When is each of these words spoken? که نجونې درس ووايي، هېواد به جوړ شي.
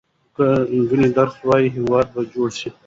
که 0.35 0.45
نجونې 0.77 1.09
درس 1.17 1.35
ووايي، 1.39 1.67
هېواد 1.77 2.07
به 2.13 2.21
جوړ 2.33 2.49
شي. 2.59 2.69